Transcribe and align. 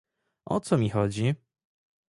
O 0.53 0.59
co 0.65 0.75
mi 0.77 0.89
chodzi? 0.89 1.35